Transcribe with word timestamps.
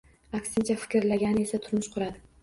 Aksincha, 0.37 0.75
fikrlagani 0.85 1.43
esa 1.49 1.59
turmush 1.65 1.91
quradi 1.97 2.25